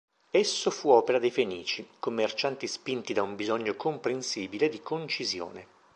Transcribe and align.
Esso 0.31 0.71
fu 0.71 0.89
opera 0.89 1.19
dei 1.19 1.29
Fenici, 1.29 1.87
commercianti 1.99 2.65
spinti 2.65 3.13
da 3.13 3.21
un 3.21 3.35
bisogno 3.35 3.75
comprensibile 3.75 4.67
di 4.67 4.81
concisione. 4.81 5.67